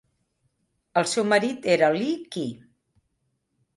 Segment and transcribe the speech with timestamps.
[1.01, 2.47] El seu marit era Li Qi.